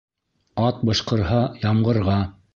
[0.69, 2.19] Ат бышҡырһа, ямғырға.